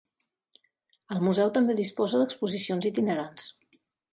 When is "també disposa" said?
1.57-2.23